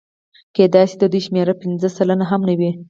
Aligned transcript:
کېدای 0.55 0.85
شي 0.89 0.95
د 0.99 1.03
دوی 1.11 1.21
شمېره 1.27 1.53
پنځه 1.61 1.87
سلنه 1.97 2.25
هم 2.31 2.41
نه 2.49 2.53
وي 2.59 2.71